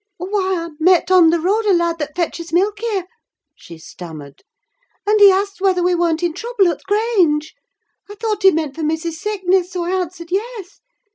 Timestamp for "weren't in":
5.93-6.33